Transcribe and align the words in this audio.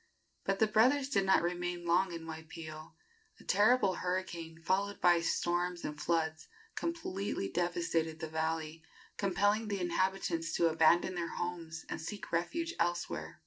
But 0.45 0.57
the 0.57 0.65
brothers 0.65 1.09
did 1.09 1.25
not 1.27 1.43
remain 1.43 1.85
long 1.85 2.11
in 2.11 2.25
Waipio. 2.25 2.95
A 3.39 3.43
terrible 3.43 3.93
hurricane, 3.93 4.59
followed 4.59 4.99
by 4.99 5.21
storms 5.21 5.85
and 5.85 6.01
floods, 6.01 6.47
completely 6.73 7.51
devastated 7.51 8.19
the 8.19 8.27
valley, 8.27 8.81
compelling 9.17 9.67
the 9.67 9.79
inhabitants 9.79 10.53
to 10.53 10.69
abandon 10.69 11.13
their 11.13 11.35
homes 11.35 11.85
and 11.87 12.01
seek 12.01 12.31
refuge 12.31 12.73
elsewhere. 12.79 13.39